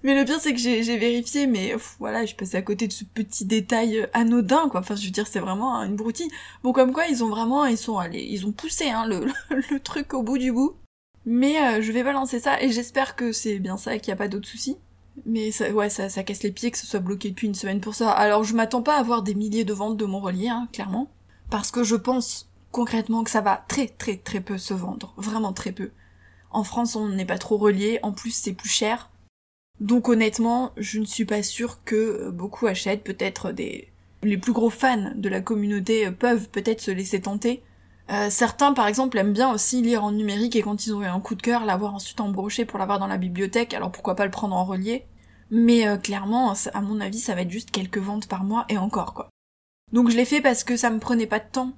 mais 0.05 0.15
le 0.15 0.25
pire, 0.27 0.39
c'est 0.39 0.53
que 0.53 0.61
j'ai 0.61 0.97
vérifié, 0.99 1.47
mais 1.47 1.75
voilà, 1.99 2.27
je 2.27 2.35
passais 2.35 2.59
à 2.59 2.63
côté 2.63 2.87
de 2.87 2.93
ce 2.93 3.05
petit 3.05 3.47
détail 3.47 4.01
euh, 4.01 4.07
anodin, 4.13 4.69
quoi. 4.69 4.81
Enfin, 4.81 4.95
je 4.97 5.05
veux 5.07 5.11
dire, 5.11 5.27
c'est 5.27 5.41
vraiment 5.41 5.83
une 5.83 5.97
broutille. 5.97 6.31
Bon, 6.63 6.73
comme 6.73 6.93
quoi, 6.93 7.07
ils 7.07 7.25
ont 7.25 7.31
vraiment, 7.31 7.65
ils 7.65 7.79
sont 7.79 7.97
allés, 7.97 8.23
ils 8.23 8.47
ont 8.47 8.53
poussé, 8.53 8.91
hein, 8.91 9.07
le, 9.09 9.27
le, 9.51 9.81
truc 9.81 10.13
au 10.13 10.23
bout 10.23 10.37
du 10.37 10.53
bout. 10.53 10.77
Mais 11.25 11.59
euh, 11.59 11.83
je 11.83 11.91
vais 11.91 12.05
balancer 12.05 12.39
ça, 12.39 12.63
et 12.63 12.71
j'espère 12.71 13.17
que 13.17 13.33
c'est 13.33 13.59
bien 13.59 13.79
ça 13.79 13.99
qu'il 13.99 14.11
n'y 14.11 14.15
a 14.15 14.19
pas 14.19 14.29
d'autres 14.29 14.47
soucis. 14.47 14.77
Mais 15.25 15.51
ça, 15.53 15.71
ouais, 15.71 15.89
ça, 15.89 16.11
ça 16.11 16.23
casse 16.23 16.43
les 16.43 16.53
pieds 16.53 16.71
que 16.71 16.79
ce 16.79 16.87
soit 16.87 17.01
bloqué 17.01 17.31
depuis 17.31 17.47
une 17.47 17.55
semaine 17.55 17.81
pour 17.81 17.95
ça. 17.95 18.11
Alors, 18.11 18.45
je 18.45 18.55
m'attends 18.55 18.83
pas 18.83 18.97
à 18.97 19.01
avoir 19.01 19.23
des 19.23 19.35
milliers 19.35 19.65
de 19.65 19.73
ventes 19.73 19.97
de 19.97 20.05
mon 20.05 20.21
relier, 20.21 20.49
hein, 20.49 20.69
clairement. 20.73 21.09
Parce 21.51 21.71
que 21.71 21.83
je 21.83 21.97
pense 21.97 22.51
concrètement 22.73 23.25
que 23.25 23.31
ça 23.31 23.41
va 23.41 23.65
très 23.69 23.87
très 23.87 24.17
très 24.17 24.41
peu 24.41 24.59
se 24.59 24.75
vendre. 24.75 25.15
Vraiment 25.17 25.53
très 25.53 25.73
peu. 25.73 25.93
En 26.51 26.65
France, 26.65 26.95
on 26.97 27.09
n'est 27.09 27.25
pas 27.25 27.39
trop 27.39 27.57
relié, 27.57 28.01
en 28.03 28.13
plus 28.13 28.33
c'est 28.33 28.53
plus 28.53 28.69
cher. 28.69 29.11
Donc 29.81 30.09
honnêtement, 30.09 30.73
je 30.77 31.01
ne 31.01 31.05
suis 31.05 31.25
pas 31.25 31.43
sûre 31.43 31.83
que 31.85 31.95
euh, 31.97 32.31
beaucoup 32.31 32.67
achètent, 32.67 33.03
peut-être 33.03 33.53
des... 33.53 33.89
Les 34.23 34.39
plus 34.39 34.53
gros 34.53 34.71
fans 34.71 35.13
de 35.15 35.29
la 35.29 35.41
communauté 35.41 36.07
euh, 36.07 36.11
peuvent 36.13 36.49
peut-être 36.49 36.81
se 36.81 36.91
laisser 36.91 37.21
tenter. 37.21 37.63
Euh, 38.11 38.31
certains, 38.31 38.73
par 38.73 38.87
exemple, 38.87 39.19
aiment 39.19 39.33
bien 39.33 39.53
aussi 39.53 39.83
lire 39.83 40.05
en 40.05 40.13
numérique 40.13 40.57
et 40.57 40.63
quand 40.63 40.87
ils 40.87 40.95
ont 40.95 41.03
eu 41.03 41.07
un 41.07 41.21
coup 41.21 41.35
de 41.35 41.43
cœur, 41.43 41.65
l'avoir 41.65 41.95
ensuite 41.95 42.21
embroché 42.21 42.65
pour 42.65 42.79
l'avoir 42.79 42.99
dans 42.99 43.07
la 43.07 43.19
bibliothèque, 43.19 43.75
alors 43.75 43.91
pourquoi 43.91 44.15
pas 44.15 44.25
le 44.25 44.31
prendre 44.31 44.55
en 44.55 44.65
relié? 44.65 45.07
Mais 45.51 45.87
clairement, 46.03 46.55
à 46.73 46.81
mon 46.81 47.01
avis, 47.01 47.19
ça 47.19 47.35
va 47.35 47.43
être 47.43 47.51
juste 47.51 47.71
quelques 47.71 47.99
ventes 47.99 48.29
par 48.29 48.45
mois 48.45 48.65
et 48.69 48.79
encore 48.79 49.15
quoi. 49.15 49.29
Donc 49.93 50.11
je 50.11 50.17
l'ai 50.17 50.25
fait 50.25 50.41
parce 50.41 50.65
que 50.65 50.77
ça 50.77 50.91
me 50.91 50.99
prenait 50.99 51.27
pas 51.27 51.39
de 51.39 51.49
temps 51.51 51.73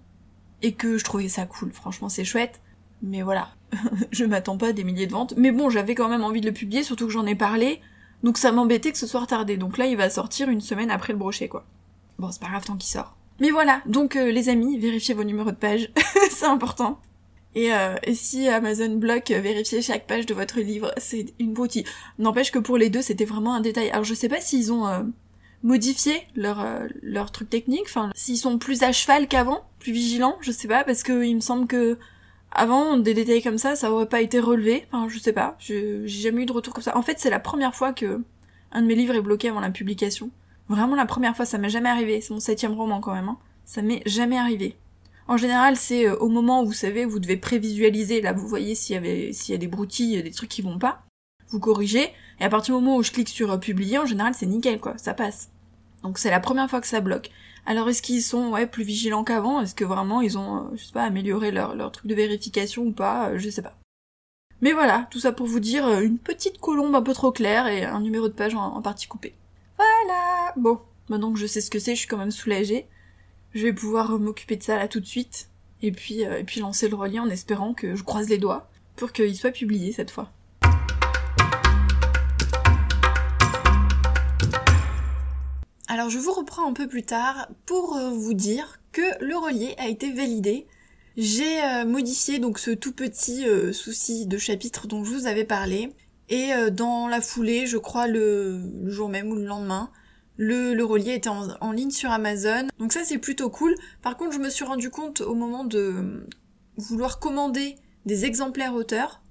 et 0.62 0.73
que 0.73 0.99
je 0.99 1.05
trouvais 1.05 1.29
ça 1.29 1.47
cool. 1.47 1.73
Franchement, 1.73 2.09
c'est 2.09 2.25
chouette. 2.25 2.61
Mais 3.03 3.23
voilà, 3.23 3.50
je 4.11 4.25
m'attends 4.25 4.57
pas 4.57 4.69
à 4.69 4.73
des 4.73 4.85
milliers 4.85 5.07
de 5.07 5.13
ventes. 5.13 5.35
Mais 5.37 5.53
bon, 5.53 5.71
j'avais 5.71 5.95
quand 5.95 6.09
même 6.09 6.25
envie 6.25 6.41
de 6.41 6.47
le 6.47 6.53
publier, 6.53 6.83
surtout 6.83 7.07
que 7.07 7.13
j'en 7.13 7.27
ai 7.27 7.35
parlé. 7.35 7.81
Donc 8.23 8.39
ça 8.39 8.53
m'embêtait 8.53 8.93
que 8.93 8.99
ce 8.99 9.07
soit 9.07 9.21
retardé. 9.21 9.57
Donc 9.57 9.79
là, 9.79 9.87
il 9.87 9.97
va 9.97 10.11
sortir 10.11 10.49
une 10.49 10.61
semaine 10.61 10.91
après 10.91 11.13
le 11.13 11.19
brochet, 11.19 11.49
quoi. 11.49 11.65
Bon, 12.19 12.31
c'est 12.31 12.41
pas 12.41 12.49
grave 12.49 12.65
tant 12.65 12.77
qu'il 12.77 12.91
sort. 12.91 13.17
Mais 13.41 13.51
voilà, 13.51 13.83
donc 13.87 14.17
euh, 14.17 14.31
les 14.31 14.49
amis, 14.49 14.79
vérifiez 14.79 15.15
vos 15.15 15.25
numéros 15.25 15.51
de 15.51 15.57
page, 15.57 15.91
c'est 16.31 16.47
important. 16.47 16.99
Et, 17.55 17.73
euh, 17.73 17.97
et, 18.03 18.15
si 18.15 18.49
Amazon 18.49 18.97
bloque, 18.97 19.31
euh, 19.31 19.41
vérifiez 19.41 19.83
chaque 19.83 20.07
page 20.07 20.27
de 20.27 20.35
votre 20.35 20.61
livre, 20.61 20.93
c'est 20.97 21.35
une 21.39 21.53
broutille. 21.53 21.85
N'empêche 22.19 22.51
que 22.51 22.59
pour 22.59 22.79
les 22.79 22.89
deux, 22.89 23.03
c'était 23.03 23.25
vraiment 23.25 23.55
un 23.55 23.61
détail. 23.61 23.91
Alors 23.91 24.05
je 24.05 24.15
sais 24.15 24.29
pas 24.29 24.41
s'ils 24.41 24.73
ont 24.73 25.13
modifié 25.63 26.27
leur, 26.35 26.65
leur 27.03 27.31
truc 27.31 27.51
technique, 27.51 27.85
enfin 27.87 28.11
s'ils 28.15 28.37
sont 28.39 28.59
plus 28.59 28.83
à 28.83 28.93
cheval 28.93 29.27
qu'avant, 29.27 29.65
plus 29.79 29.93
vigilants, 29.93 30.37
je 30.41 30.53
sais 30.53 30.69
pas, 30.69 30.85
parce 30.85 31.03
que 31.03 31.25
il 31.25 31.35
me 31.35 31.41
semble 31.41 31.67
que 31.67 31.99
avant, 32.57 32.97
des 32.97 33.15
détails 33.15 33.43
comme 33.43 33.59
ça, 33.59 33.77
ça 33.77 33.93
aurait 33.93 34.09
pas 34.09 34.23
été 34.23 34.41
relevé. 34.41 34.87
Enfin, 34.91 35.09
je 35.09 35.19
sais 35.19 35.33
pas. 35.33 35.57
J'ai 35.59 36.07
jamais 36.09 36.43
eu 36.43 36.47
de 36.47 36.53
retour 36.53 36.73
comme 36.73 36.83
ça. 36.83 36.97
En 36.97 37.03
fait, 37.03 37.19
c'est 37.19 37.31
la 37.31 37.39
première 37.39 37.75
fois 37.75 37.93
que 37.93 38.23
un 38.73 38.83
de 38.83 38.87
mes 38.87 38.95
livres 38.95 39.15
est 39.15 39.21
bloqué 39.21 39.49
avant 39.49 39.61
la 39.61 39.71
publication. 39.71 40.31
Vraiment 40.69 40.97
la 40.97 41.07
première 41.07 41.37
fois, 41.37 41.45
ça 41.45 41.59
m'est 41.59 41.69
jamais 41.69 41.91
arrivé. 41.91 42.21
C'est 42.21 42.33
mon 42.33 42.41
septième 42.41 42.73
roman 42.73 43.01
quand 43.01 43.15
même. 43.15 43.29
Hein. 43.29 43.39
Ça 43.65 43.83
m'est 43.83 44.03
jamais 44.07 44.39
arrivé. 44.39 44.77
En 45.29 45.37
général, 45.37 45.77
c'est 45.77 46.09
euh, 46.09 46.17
au 46.17 46.29
moment 46.29 46.63
où 46.63 46.67
vous 46.67 46.73
savez, 46.73 47.05
vous 47.05 47.19
devez 47.19 47.37
prévisualiser. 47.37 48.21
Là, 48.21 48.33
vous 48.33 48.49
voyez 48.49 48.75
s'il 48.75 48.97
y 49.05 49.33
y 49.49 49.55
a 49.55 49.59
des 49.59 49.67
broutilles, 49.67 50.23
des 50.23 50.31
trucs 50.31 50.51
qui 50.51 50.63
vont 50.63 50.79
pas. 50.79 51.05
Vous 51.51 51.61
corrigez. 51.61 52.11
Et 52.41 52.45
à 52.45 52.49
partir 52.49 52.75
du 52.77 52.83
moment 52.83 52.97
où 52.97 53.03
je 53.03 53.13
clique 53.13 53.29
sur 53.29 53.53
euh, 53.53 53.59
publier, 53.59 53.99
en 53.99 54.07
général, 54.07 54.35
c'est 54.35 54.47
nickel, 54.47 54.81
quoi. 54.81 54.97
Ça 54.99 55.15
passe. 55.15 55.51
Donc 56.07 56.19
c'est 56.19 56.31
la 56.31 56.39
première 56.39 56.71
fois 56.71 56.81
que 56.81 56.87
ça 56.87 57.01
bloque. 57.01 57.31
Alors 57.67 57.89
est-ce 57.89 58.01
qu'ils 58.01 58.23
sont 58.23 58.55
plus 58.71 58.85
vigilants 58.85 59.25
qu'avant? 59.25 59.61
Est-ce 59.61 59.75
que 59.75 59.85
vraiment 59.85 60.21
ils 60.21 60.39
ont, 60.39 60.59
euh, 60.59 60.77
je 60.77 60.85
sais 60.85 60.93
pas, 60.93 61.03
amélioré 61.03 61.51
leur, 61.51 61.91
truc 61.91 62.07
de 62.07 62.15
vérification 62.15 62.85
ou 62.85 62.93
pas? 62.93 63.31
Euh, 63.31 63.39
Je 63.39 63.51
sais 63.51 63.61
pas. 63.61 63.77
Mais 64.61 64.73
voilà, 64.73 65.09
tout 65.11 65.19
ça 65.19 65.33
pour 65.33 65.49
vous 65.49 65.59
dire 65.59 65.85
euh, 65.85 66.01
une 66.01 66.19
petite 66.19 66.59
colombe 66.59 66.95
un 66.95 67.03
peu 67.03 67.13
trop 67.13 67.33
claire 67.33 67.67
et 67.67 67.85
un 67.85 68.01
numéro 68.01 68.29
de 68.29 68.33
page 68.33 68.55
en, 68.55 68.81
partie 68.83 69.09
coupé. 69.09 69.35
Voilà 69.77 70.55
Bon, 70.57 70.79
maintenant 71.09 71.33
que 71.33 71.41
je 71.41 71.47
sais 71.47 71.61
ce 71.61 71.73
que 71.73 71.81
c'est, 71.81 71.97
je 71.97 72.01
suis 72.01 72.09
quand 72.09 72.19
même 72.19 72.31
soulagée. 72.31 72.87
Je 73.53 73.65
vais 73.65 73.73
pouvoir 73.73 74.17
m'occuper 74.21 74.55
de 74.55 74.63
ça 74.63 74.77
là 74.77 74.87
tout 74.87 75.01
de 75.01 75.07
suite. 75.07 75.49
Et 75.83 75.91
puis, 75.91 76.21
et 76.21 76.45
puis 76.45 76.61
lancer 76.61 76.89
le 76.89 76.95
relier 76.95 77.19
en 77.19 77.29
espérant 77.29 77.75
que 77.75 77.97
je 77.97 78.05
croise 78.05 78.29
les 78.29 78.39
doigts 78.39 78.71
pour 78.95 79.13
qu'il 79.13 79.35
soit 79.35 79.51
publié 79.51 79.91
cette 79.91 80.13
fois. 80.13 80.31
Alors 85.97 86.11
je 86.11 86.19
vous 86.19 86.33
reprends 86.35 86.69
un 86.69 86.75
peu 86.75 86.87
plus 86.88 87.05
tard 87.05 87.49
pour 87.65 87.97
euh, 87.97 88.11
vous 88.11 88.35
dire 88.35 88.81
que 88.93 89.00
le 89.25 89.35
relier 89.35 89.75
a 89.79 89.88
été 89.88 90.12
validé 90.12 90.67
J'ai 91.17 91.65
euh, 91.65 91.87
modifié 91.87 92.38
donc 92.38 92.59
ce 92.59 92.71
tout 92.71 92.93
petit 92.93 93.49
euh, 93.49 93.73
souci 93.73 94.26
de 94.26 94.37
chapitre 94.37 94.87
dont 94.88 95.05
je 95.05 95.15
vous 95.15 95.26
avais 95.26 95.45
parlé. 95.45 95.95
Et 96.29 96.50
dans 96.71 97.09
la 97.09 97.23
foulée, 97.23 97.67
je 97.67 97.79
crois 97.79 98.07
le, 98.09 98.61
jour 98.91 99.09
même 99.09 99.31
ou 99.31 99.37
le 99.37 99.47
lendemain, 99.47 99.91
le, 100.37 100.79
relier 100.83 101.15
était 101.15 101.31
en, 101.31 101.73
ligne 101.73 101.93
sur 101.93 102.11
Amazon. 102.11 102.67
Donc 102.79 102.93
ça 102.93 103.03
c'est 103.03 103.17
plutôt 103.17 103.49
cool. 103.49 103.75
Par 104.03 104.19
contre 104.19 104.33
je 104.33 104.38
me 104.38 104.50
suis 104.50 104.67
rendu 104.67 104.91
compte 104.91 105.23
au 105.23 105.35
moment 105.35 105.65
de 105.65 106.29
vouloir 106.76 107.21
commander 107.21 107.76
des 108.05 108.26
exemplaires 108.26 108.75
auteurs, 108.75 109.23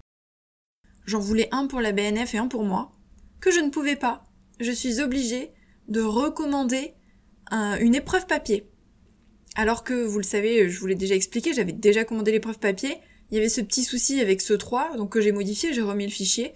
j'en 1.05 1.19
voulais 1.19 1.48
un 1.51 1.67
pour 1.67 1.79
la 1.79 1.91
BNF 1.91 2.34
et 2.34 2.39
un 2.39 2.48
pour 2.48 2.63
moi, 2.63 2.91
que 3.39 3.51
je 3.51 3.60
ne 3.60 3.69
pouvais 3.69 3.98
pas. 3.98 4.25
Je 4.60 4.72
suis 4.72 5.00
obligée 5.00 5.51
de 5.88 6.01
recommander 6.01 6.94
une 7.51 7.96
épreuve 7.96 8.25
papier. 8.25 8.68
Alors 9.56 9.84
que, 9.84 9.94
vous 9.94 10.18
le 10.18 10.24
savez, 10.24 10.70
je 10.70 10.80
vous 10.80 10.88
l'ai 10.88 10.96
déjà 10.96 11.15
expliqué, 11.15 11.54
j'avais 11.54 11.72
déjà 11.72 12.04
commandé 12.04 12.32
l'épreuve 12.32 12.60
papier, 12.60 12.98
il 13.32 13.36
y 13.36 13.38
avait 13.38 13.50
ce 13.50 13.62
petit 13.62 13.84
souci 13.84 14.20
avec 14.20 14.42
ce 14.42 14.54
3, 14.54 14.98
donc 14.98 15.12
que 15.12 15.22
j'ai 15.22 15.32
modifié, 15.32 15.74
j'ai 15.74 15.82
remis 15.82 16.06
le 16.06 16.12
fichier, 16.12 16.54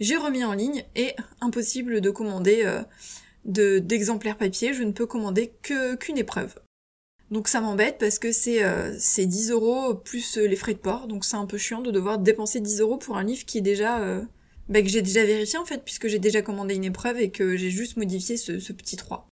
j'ai 0.00 0.16
remis 0.16 0.44
en 0.44 0.52
ligne, 0.52 0.84
et 0.94 1.14
impossible 1.40 2.00
de 2.00 2.10
commander 2.10 2.62
euh, 2.64 2.82
de, 3.44 3.78
d'exemplaires 3.78 4.36
papier, 4.36 4.74
je 4.74 4.82
ne 4.82 4.92
peux 4.92 5.06
commander 5.06 5.52
qu'une 5.62 6.18
épreuve. 6.18 6.54
Donc 7.30 7.48
ça 7.48 7.60
m'embête 7.62 7.96
parce 7.98 8.18
que 8.18 8.30
c'est, 8.30 8.62
euh, 8.62 8.94
c'est 8.98 9.26
10 9.26 9.50
euros 9.50 9.94
plus 9.94 10.36
les 10.36 10.56
frais 10.56 10.74
de 10.74 10.78
port, 10.78 11.08
donc 11.08 11.24
c'est 11.24 11.36
un 11.36 11.46
peu 11.46 11.56
chiant 11.56 11.80
de 11.80 11.90
devoir 11.90 12.18
dépenser 12.18 12.60
10 12.60 12.80
euros 12.80 12.98
pour 12.98 13.16
un 13.16 13.24
livre 13.24 13.44
qui 13.44 13.58
est 13.58 13.62
déjà... 13.62 14.00
Euh, 14.00 14.22
bah, 14.68 14.82
que 14.82 14.88
j'ai 14.88 15.02
déjà 15.02 15.24
vérifié 15.24 15.58
en 15.58 15.64
fait, 15.64 15.84
puisque 15.84 16.08
j'ai 16.08 16.18
déjà 16.18 16.42
commandé 16.42 16.74
une 16.74 16.84
épreuve 16.84 17.18
et 17.18 17.30
que 17.30 17.56
j'ai 17.56 17.70
juste 17.70 17.96
modifié 17.96 18.36
ce, 18.36 18.72
petit 18.72 18.96
3. 18.96 19.28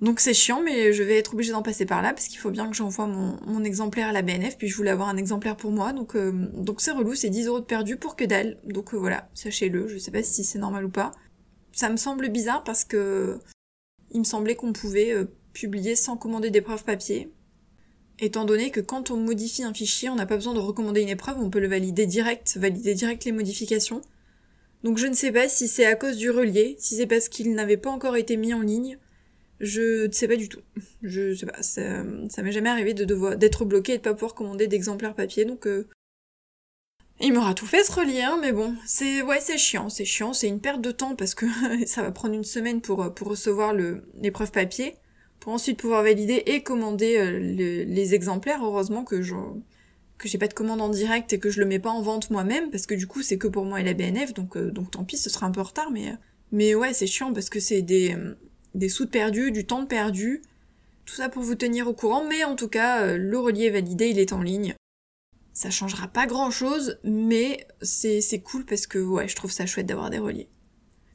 Donc 0.00 0.20
c'est 0.20 0.32
chiant, 0.32 0.62
mais 0.62 0.92
je 0.92 1.02
vais 1.02 1.18
être 1.18 1.34
obligée 1.34 1.52
d'en 1.52 1.62
passer 1.62 1.84
par 1.84 2.00
là 2.00 2.14
parce 2.14 2.26
qu'il 2.26 2.38
faut 2.38 2.50
bien 2.50 2.70
que 2.70 2.76
j'envoie 2.76 3.06
mon, 3.06 3.64
exemplaire 3.64 4.08
à 4.08 4.12
la 4.12 4.22
BNF, 4.22 4.56
puis 4.56 4.68
je 4.68 4.76
voulais 4.76 4.90
avoir 4.90 5.08
un 5.08 5.16
exemplaire 5.18 5.56
pour 5.56 5.72
moi, 5.72 5.92
donc 5.92 6.16
euh, 6.16 6.50
c'est 6.78 6.92
relou, 6.92 7.14
c'est 7.14 7.28
10 7.28 7.48
euros 7.48 7.60
de 7.60 7.66
perdu 7.66 7.96
pour 7.96 8.16
que 8.16 8.24
dalle. 8.24 8.58
Donc 8.64 8.94
euh, 8.94 8.96
voilà, 8.96 9.28
sachez-le, 9.34 9.88
je 9.88 9.98
sais 9.98 10.10
pas 10.10 10.22
si 10.22 10.42
c'est 10.42 10.58
normal 10.58 10.86
ou 10.86 10.90
pas. 10.90 11.10
Ça 11.72 11.90
me 11.90 11.96
semble 11.96 12.28
bizarre 12.30 12.64
parce 12.64 12.84
que 12.84 13.38
il 14.12 14.20
me 14.20 14.24
semblait 14.24 14.56
qu'on 14.56 14.72
pouvait 14.72 15.12
euh, 15.12 15.26
publier 15.52 15.96
sans 15.96 16.16
commander 16.16 16.50
d'épreuve 16.50 16.84
papier, 16.84 17.30
étant 18.20 18.44
donné 18.44 18.70
que 18.70 18.80
quand 18.80 19.10
on 19.10 19.16
modifie 19.16 19.62
un 19.62 19.74
fichier, 19.74 20.08
on 20.08 20.14
n'a 20.14 20.26
pas 20.26 20.36
besoin 20.36 20.54
de 20.54 20.58
recommander 20.58 21.00
une 21.00 21.08
épreuve, 21.08 21.38
on 21.38 21.50
peut 21.50 21.60
le 21.60 21.68
valider 21.68 22.06
direct, 22.06 22.56
valider 22.56 22.94
direct 22.94 23.24
les 23.24 23.32
modifications. 23.32 24.02
Donc 24.84 24.98
je 24.98 25.06
ne 25.06 25.14
sais 25.14 25.32
pas 25.32 25.48
si 25.48 25.68
c'est 25.68 25.86
à 25.86 25.94
cause 25.94 26.16
du 26.16 26.30
relier, 26.30 26.76
si 26.78 26.96
c'est 26.96 27.06
parce 27.06 27.28
qu'il 27.28 27.54
n'avait 27.54 27.76
pas 27.76 27.90
encore 27.90 28.16
été 28.16 28.36
mis 28.36 28.54
en 28.54 28.60
ligne 28.60 28.98
je 29.60 30.06
ne 30.06 30.12
sais 30.12 30.26
pas 30.26 30.36
du 30.36 30.48
tout. 30.48 30.60
Je 31.02 31.34
sais 31.34 31.46
pas, 31.46 31.62
ça, 31.62 32.02
m'est 32.42 32.52
jamais 32.52 32.70
arrivé 32.70 32.94
d'être 32.94 33.64
bloqué 33.64 33.94
et 33.94 33.98
de 33.98 34.02
pas 34.02 34.14
pouvoir 34.14 34.34
commander 34.34 34.66
d'exemplaires 34.66 35.14
papier, 35.14 35.44
donc 35.44 35.66
euh, 35.66 35.86
il 37.20 37.34
m'aura 37.34 37.52
tout 37.52 37.66
fait 37.66 37.84
ce 37.84 37.92
relier, 37.92 38.22
hein, 38.22 38.38
mais 38.40 38.52
bon, 38.52 38.74
c'est 38.86 39.20
ouais, 39.20 39.40
c'est 39.40 39.58
chiant, 39.58 39.90
c'est 39.90 40.06
chiant, 40.06 40.32
c'est 40.32 40.48
une 40.48 40.60
perte 40.60 40.80
de 40.80 40.90
temps 40.90 41.14
parce 41.14 41.34
que 41.34 41.44
ça 41.86 42.02
va 42.02 42.10
prendre 42.10 42.34
une 42.34 42.44
semaine 42.44 42.80
pour 42.80 43.14
pour 43.14 43.28
recevoir 43.28 43.74
l'épreuve 43.74 44.50
papier, 44.50 44.96
pour 45.40 45.52
ensuite 45.52 45.78
pouvoir 45.78 46.02
valider 46.02 46.42
et 46.46 46.62
commander 46.62 47.16
euh, 47.16 47.38
les 47.38 48.14
exemplaires. 48.14 48.60
Heureusement 48.62 49.04
que 49.04 49.22
je 49.22 49.34
que 50.18 50.28
j'ai 50.28 50.36
pas 50.36 50.48
de 50.48 50.54
commande 50.54 50.82
en 50.82 50.90
direct 50.90 51.32
et 51.32 51.38
que 51.38 51.48
je 51.48 51.60
le 51.60 51.66
mets 51.66 51.78
pas 51.78 51.88
en 51.88 52.02
vente 52.02 52.28
moi-même 52.30 52.70
parce 52.70 52.84
que 52.84 52.94
du 52.94 53.06
coup 53.06 53.22
c'est 53.22 53.38
que 53.38 53.48
pour 53.48 53.64
moi 53.64 53.80
et 53.80 53.84
la 53.84 53.94
BNF, 53.94 54.34
donc 54.34 54.56
euh, 54.56 54.70
donc 54.70 54.90
tant 54.90 55.04
pis, 55.04 55.16
ce 55.16 55.30
sera 55.30 55.46
un 55.46 55.50
peu 55.50 55.60
en 55.60 55.64
retard, 55.64 55.90
mais 55.90 56.14
mais 56.52 56.74
ouais, 56.74 56.92
c'est 56.92 57.06
chiant 57.06 57.32
parce 57.32 57.48
que 57.48 57.58
c'est 57.58 57.82
des 57.82 58.14
des 58.74 58.88
sous 58.88 59.06
perdus, 59.06 59.50
du 59.50 59.66
temps 59.66 59.86
perdu, 59.86 60.42
tout 61.10 61.16
ça 61.16 61.28
pour 61.28 61.42
vous 61.42 61.56
tenir 61.56 61.88
au 61.88 61.92
courant, 61.92 62.24
mais 62.24 62.44
en 62.44 62.54
tout 62.54 62.68
cas, 62.68 63.02
euh, 63.02 63.16
le 63.16 63.38
relier 63.38 63.64
est 63.64 63.70
validé, 63.70 64.08
il 64.10 64.18
est 64.18 64.32
en 64.32 64.42
ligne. 64.42 64.74
Ça 65.52 65.70
changera 65.70 66.06
pas 66.06 66.26
grand 66.26 66.50
chose, 66.50 66.98
mais 67.02 67.66
c'est, 67.82 68.20
c'est 68.20 68.38
cool 68.38 68.64
parce 68.64 68.86
que 68.86 68.98
ouais, 68.98 69.26
je 69.26 69.34
trouve 69.34 69.50
ça 69.50 69.66
chouette 69.66 69.86
d'avoir 69.86 70.10
des 70.10 70.20
reliés. 70.20 70.48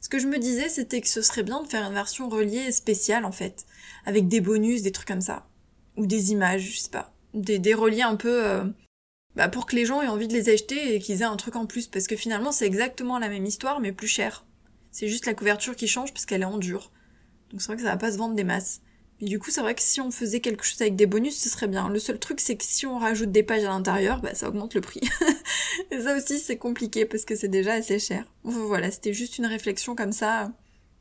Ce 0.00 0.08
que 0.08 0.18
je 0.18 0.26
me 0.26 0.38
disais, 0.38 0.68
c'était 0.68 1.00
que 1.00 1.08
ce 1.08 1.22
serait 1.22 1.42
bien 1.42 1.62
de 1.62 1.66
faire 1.66 1.84
une 1.86 1.94
version 1.94 2.28
reliée 2.28 2.70
spéciale 2.72 3.24
en 3.24 3.32
fait, 3.32 3.66
avec 4.04 4.28
des 4.28 4.40
bonus, 4.40 4.82
des 4.82 4.92
trucs 4.92 5.08
comme 5.08 5.20
ça. 5.20 5.48
Ou 5.96 6.06
des 6.06 6.32
images, 6.32 6.62
je 6.62 6.78
sais 6.78 6.90
pas. 6.90 7.12
Des, 7.34 7.58
des 7.58 7.74
reliés 7.74 8.02
un 8.02 8.16
peu... 8.16 8.44
Euh, 8.44 8.64
bah 9.34 9.48
pour 9.48 9.66
que 9.66 9.76
les 9.76 9.84
gens 9.84 10.00
aient 10.00 10.08
envie 10.08 10.28
de 10.28 10.32
les 10.32 10.48
acheter 10.48 10.94
et 10.94 10.98
qu'ils 10.98 11.20
aient 11.20 11.26
un 11.26 11.36
truc 11.36 11.56
en 11.56 11.66
plus, 11.66 11.88
parce 11.88 12.06
que 12.06 12.16
finalement 12.16 12.52
c'est 12.52 12.66
exactement 12.66 13.18
la 13.18 13.28
même 13.28 13.44
histoire 13.44 13.80
mais 13.80 13.92
plus 13.92 14.08
cher. 14.08 14.46
C'est 14.90 15.08
juste 15.08 15.26
la 15.26 15.34
couverture 15.34 15.76
qui 15.76 15.88
change 15.88 16.12
parce 16.14 16.24
qu'elle 16.24 16.40
est 16.40 16.46
en 16.46 16.56
dur. 16.56 16.90
Donc 17.50 17.60
c'est 17.60 17.66
vrai 17.66 17.76
que 17.76 17.82
ça 17.82 17.90
va 17.90 17.98
pas 17.98 18.12
se 18.12 18.16
vendre 18.16 18.34
des 18.34 18.44
masses. 18.44 18.80
Mais 19.20 19.28
du 19.28 19.38
coup, 19.38 19.50
c'est 19.50 19.62
vrai 19.62 19.74
que 19.74 19.82
si 19.82 20.00
on 20.00 20.10
faisait 20.10 20.40
quelque 20.40 20.64
chose 20.64 20.80
avec 20.82 20.94
des 20.94 21.06
bonus, 21.06 21.38
ce 21.38 21.48
serait 21.48 21.68
bien. 21.68 21.88
Le 21.88 21.98
seul 21.98 22.18
truc, 22.18 22.40
c'est 22.40 22.56
que 22.56 22.64
si 22.64 22.86
on 22.86 22.98
rajoute 22.98 23.32
des 23.32 23.42
pages 23.42 23.64
à 23.64 23.68
l'intérieur, 23.68 24.20
bah 24.20 24.34
ça 24.34 24.48
augmente 24.48 24.74
le 24.74 24.82
prix. 24.82 25.00
Et 25.90 26.00
ça 26.00 26.16
aussi, 26.16 26.38
c'est 26.38 26.58
compliqué 26.58 27.06
parce 27.06 27.24
que 27.24 27.34
c'est 27.34 27.48
déjà 27.48 27.74
assez 27.74 27.98
cher. 27.98 28.24
voilà, 28.44 28.90
c'était 28.90 29.14
juste 29.14 29.38
une 29.38 29.46
réflexion 29.46 29.94
comme 29.94 30.12
ça, 30.12 30.52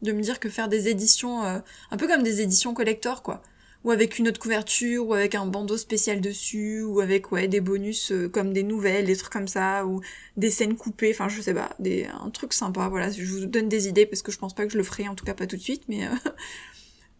de 0.01 0.11
me 0.13 0.21
dire 0.21 0.39
que 0.39 0.49
faire 0.49 0.69
des 0.69 0.87
éditions, 0.87 1.43
euh, 1.43 1.59
un 1.91 1.97
peu 1.97 2.07
comme 2.07 2.23
des 2.23 2.41
éditions 2.41 2.73
collector, 2.73 3.21
quoi. 3.21 3.41
Ou 3.83 3.91
avec 3.91 4.17
une 4.17 4.27
autre 4.29 4.39
couverture, 4.39 5.05
ou 5.07 5.13
avec 5.13 5.35
un 5.35 5.45
bandeau 5.45 5.77
spécial 5.77 6.19
dessus, 6.21 6.81
ou 6.81 7.01
avec 7.01 7.31
ouais 7.31 7.47
des 7.47 7.61
bonus 7.61 8.11
euh, 8.11 8.27
comme 8.29 8.51
des 8.53 8.63
nouvelles, 8.63 9.05
des 9.05 9.15
trucs 9.15 9.31
comme 9.33 9.47
ça, 9.47 9.85
ou 9.85 10.01
des 10.37 10.49
scènes 10.49 10.75
coupées, 10.75 11.11
enfin 11.11 11.29
je 11.29 11.41
sais 11.41 11.53
pas, 11.53 11.75
un 12.23 12.29
truc 12.31 12.53
sympa. 12.53 12.87
Voilà, 12.87 13.11
je 13.11 13.23
vous 13.25 13.45
donne 13.45 13.69
des 13.69 13.87
idées 13.87 14.05
parce 14.05 14.21
que 14.21 14.31
je 14.31 14.39
pense 14.39 14.55
pas 14.55 14.65
que 14.65 14.71
je 14.71 14.77
le 14.77 14.83
ferai, 14.83 15.07
en 15.07 15.15
tout 15.15 15.25
cas 15.25 15.33
pas 15.35 15.47
tout 15.47 15.57
de 15.57 15.61
suite, 15.61 15.83
mais 15.87 16.07
euh, 16.07 16.09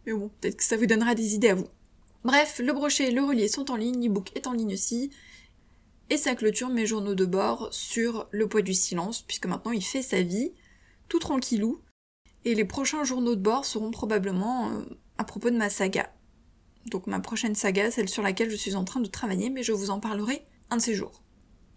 mais 0.06 0.12
bon, 0.12 0.30
peut-être 0.40 0.56
que 0.56 0.64
ça 0.64 0.76
vous 0.76 0.86
donnera 0.86 1.14
des 1.14 1.34
idées 1.34 1.50
à 1.50 1.54
vous. 1.54 1.68
Bref, 2.24 2.60
le 2.62 2.72
brochet 2.72 3.08
et 3.08 3.12
le 3.12 3.22
relier 3.22 3.48
sont 3.48 3.70
en 3.70 3.76
ligne, 3.76 4.02
l'ebook 4.02 4.32
est 4.34 4.46
en 4.46 4.52
ligne 4.52 4.74
aussi. 4.74 5.10
Et 6.10 6.16
ça 6.16 6.34
clôture 6.34 6.68
mes 6.68 6.86
journaux 6.86 7.14
de 7.14 7.24
bord 7.24 7.68
sur 7.72 8.28
le 8.30 8.48
poids 8.48 8.62
du 8.62 8.74
silence, 8.74 9.22
puisque 9.22 9.46
maintenant 9.46 9.72
il 9.72 9.82
fait 9.82 10.02
sa 10.02 10.22
vie, 10.22 10.52
tout 11.08 11.18
tranquillou. 11.18 11.80
Et 12.44 12.54
les 12.54 12.64
prochains 12.64 13.04
journaux 13.04 13.34
de 13.34 13.40
bord 13.40 13.64
seront 13.64 13.90
probablement 13.90 14.70
euh, 14.70 14.82
à 15.18 15.24
propos 15.24 15.50
de 15.50 15.56
ma 15.56 15.68
saga. 15.68 16.12
Donc 16.86 17.08
ma 17.08 17.20
prochaine 17.20 17.56
saga, 17.56 17.90
celle 17.90 18.08
sur 18.08 18.22
laquelle 18.22 18.50
je 18.50 18.56
suis 18.56 18.76
en 18.76 18.84
train 18.84 19.00
de 19.00 19.08
travailler, 19.08 19.50
mais 19.50 19.64
je 19.64 19.72
vous 19.72 19.90
en 19.90 19.98
parlerai 19.98 20.46
un 20.70 20.76
de 20.76 20.82
ces 20.82 20.94
jours. 20.94 21.22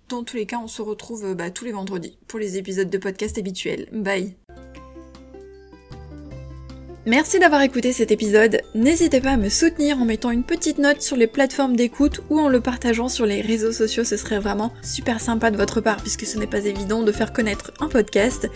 Dans 0.10 0.24
tous 0.24 0.38
les 0.38 0.46
cas, 0.48 0.60
on 0.60 0.68
se 0.68 0.82
retrouve 0.82 1.36
bah, 1.36 1.52
tous 1.52 1.66
les 1.66 1.72
vendredis 1.72 2.18
pour 2.28 2.40
les 2.40 2.58
épisodes 2.58 2.90
de 2.90 2.98
podcast 2.98 3.38
habituels. 3.38 3.88
Bye 3.92 4.39
Merci 7.10 7.40
d'avoir 7.40 7.64
écouté 7.64 7.92
cet 7.92 8.12
épisode. 8.12 8.62
N'hésitez 8.76 9.20
pas 9.20 9.32
à 9.32 9.38
me 9.38 9.50
soutenir 9.50 9.98
en 9.98 10.06
mettant 10.06 10.30
une 10.30 10.44
petite 10.44 10.78
note 10.78 11.02
sur 11.02 11.18
les 11.18 11.26
plateformes 11.26 11.76
d'écoute 11.76 12.22
ou 12.30 12.40
en 12.40 12.50
le 12.50 12.62
partageant 12.62 13.10
sur 13.10 13.26
les 13.26 13.42
réseaux 13.42 13.72
sociaux. 13.72 14.04
Ce 14.04 14.16
serait 14.16 14.38
vraiment 14.38 14.72
super 14.84 15.20
sympa 15.20 15.50
de 15.50 15.58
votre 15.58 15.82
part 15.82 15.98
puisque 16.04 16.28
ce 16.28 16.38
n'est 16.38 16.46
pas 16.46 16.66
évident 16.66 17.02
de 17.02 17.12
faire 17.12 17.34
connaître 17.34 17.72
un 17.80 17.88
podcast. 17.88 18.48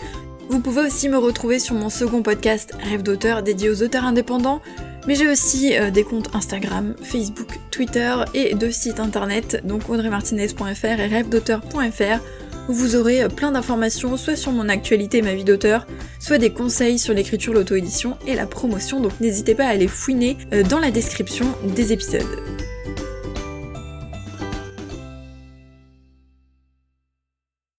Vous 0.50 0.60
pouvez 0.60 0.82
aussi 0.82 1.10
me 1.10 1.18
retrouver 1.18 1.58
sur 1.58 1.74
mon 1.74 1.90
second 1.90 2.22
podcast 2.22 2.76
Rêve 2.80 3.02
d'auteur 3.02 3.42
dédié 3.42 3.72
aux 3.72 3.82
auteurs 3.82 4.04
indépendants. 4.04 4.62
Mais 5.08 5.16
j'ai 5.16 5.28
aussi 5.28 5.76
euh, 5.76 5.90
des 5.90 6.04
comptes 6.04 6.30
Instagram, 6.36 6.94
Facebook, 7.02 7.60
Twitter 7.72 8.14
et 8.36 8.54
deux 8.54 8.72
sites 8.72 9.00
internet, 9.00 9.64
donc 9.66 9.90
audreymartinez.fr 9.90 10.86
et 10.86 11.08
rêvedauteur.fr, 11.08 12.22
vous 12.68 12.96
aurez 12.96 13.24
euh, 13.24 13.30
plein 13.30 13.52
d'informations 13.52 14.18
soit 14.18 14.36
sur 14.36 14.52
mon 14.52 14.70
actualité 14.70 15.20
et 15.20 15.22
ma 15.22 15.34
vie 15.34 15.44
d'auteur, 15.44 15.86
soit 16.20 16.38
des 16.38 16.52
conseils 16.52 17.00
sur 17.00 17.14
l'écriture, 17.14 17.54
l'auto-édition 17.54 18.18
et 18.28 18.36
la 18.36 18.46
promotion, 18.46 19.00
donc 19.00 19.20
n'hésitez 19.20 19.56
pas 19.56 19.66
à 19.66 19.70
aller 19.70 19.88
fouiner 19.88 20.38
euh, 20.54 20.64
dans 20.64 20.80
la 20.80 20.92
description 20.92 21.46
des 21.76 21.94
épisodes. 21.94 22.24